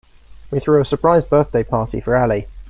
[0.49, 2.47] We threw a surprise birthday party for Ali.